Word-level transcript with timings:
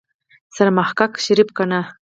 سرمحقق 0.55 1.11
شريف 1.25 1.49
کنه. 1.57 1.79